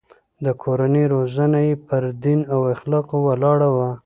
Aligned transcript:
د 0.45 0.45
کورنۍ 0.63 1.05
روزنه 1.13 1.59
يې 1.67 1.75
پر 1.87 2.03
دين 2.23 2.39
او 2.53 2.61
اخلاقو 2.73 3.17
ولاړه 3.27 3.69
وه. 3.75 3.89